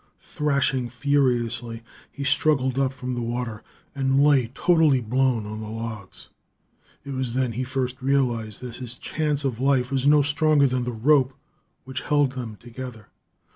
[0.17, 3.61] Thrashing furiously, he struggled up from the water,
[3.93, 6.29] and lay, totally blown, on the logs.
[7.05, 10.85] It was then he first realized that his chance of life was no stronger than
[10.85, 11.35] the rope
[11.83, 13.09] which held them together.